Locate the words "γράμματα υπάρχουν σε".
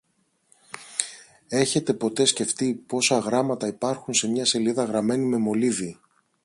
3.17-4.27